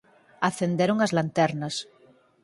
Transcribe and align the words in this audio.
Acenderon 0.49 0.99
as 1.01 1.13
lanternas. 1.17 1.75